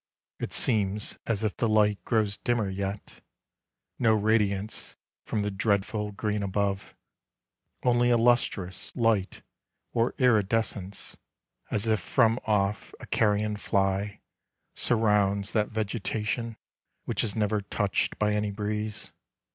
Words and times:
It 0.39 0.51
seems 0.51 1.19
as 1.27 1.43
if 1.43 1.55
the 1.57 1.69
light 1.69 2.03
grows 2.05 2.35
dimmer 2.37 2.67
yet— 2.67 3.21
No 3.99 4.15
radiance 4.15 4.95
from 5.25 5.43
the 5.43 5.51
dreadful 5.51 6.11
green 6.11 6.41
above, 6.41 6.95
13 7.83 7.83
The 7.83 7.89
End. 7.89 7.95
Only 7.95 8.09
a 8.09 8.17
lustrous 8.17 8.95
light 8.95 9.43
or 9.93 10.15
iridescence 10.17 11.17
As 11.69 11.85
if 11.85 11.99
from 11.99 12.39
off 12.47 12.95
a 12.99 13.05
carrion 13.05 13.57
fly,— 13.57 14.21
surrounds 14.73 15.51
That 15.51 15.69
vegetation 15.69 16.57
which 17.05 17.23
is 17.23 17.35
never 17.35 17.61
touched 17.61 18.17
By 18.17 18.33
any 18.33 18.49
breeze. 18.49 19.13